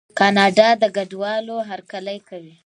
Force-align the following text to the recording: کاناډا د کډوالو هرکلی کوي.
کاناډا 0.19 0.69
د 0.81 0.83
کډوالو 0.95 1.55
هرکلی 1.69 2.17
کوي. 2.29 2.55